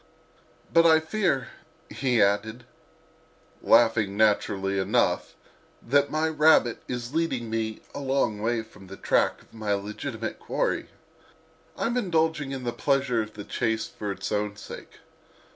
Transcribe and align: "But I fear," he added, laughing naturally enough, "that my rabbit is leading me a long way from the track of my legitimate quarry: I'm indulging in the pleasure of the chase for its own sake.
"But 0.73 0.83
I 0.83 0.99
fear," 0.99 1.49
he 1.87 2.23
added, 2.23 2.63
laughing 3.61 4.17
naturally 4.17 4.79
enough, 4.79 5.35
"that 5.79 6.09
my 6.09 6.27
rabbit 6.27 6.81
is 6.87 7.13
leading 7.13 7.51
me 7.51 7.81
a 7.93 7.99
long 7.99 8.41
way 8.41 8.63
from 8.63 8.87
the 8.87 8.97
track 8.97 9.43
of 9.43 9.53
my 9.53 9.75
legitimate 9.75 10.39
quarry: 10.39 10.87
I'm 11.77 11.97
indulging 11.97 12.51
in 12.51 12.63
the 12.63 12.73
pleasure 12.73 13.21
of 13.21 13.33
the 13.35 13.43
chase 13.43 13.85
for 13.85 14.11
its 14.11 14.31
own 14.31 14.55
sake. 14.55 15.01